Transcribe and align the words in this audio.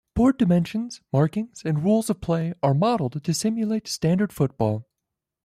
Board 0.15 0.39
dimensions, 0.39 0.99
markings, 1.13 1.61
and 1.63 1.83
rules 1.83 2.09
of 2.09 2.21
play 2.21 2.55
are 2.63 2.73
modeled 2.73 3.23
to 3.23 3.33
simulate 3.35 3.87
standard 3.87 4.33
football. 4.33 4.87